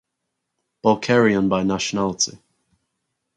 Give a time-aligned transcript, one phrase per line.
[0.83, 2.39] Balkarian by nationality.